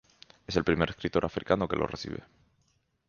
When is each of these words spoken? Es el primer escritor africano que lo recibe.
Es 0.47 0.55
el 0.55 0.63
primer 0.63 0.89
escritor 0.89 1.25
africano 1.25 1.67
que 1.67 1.75
lo 1.75 1.85
recibe. 1.85 2.23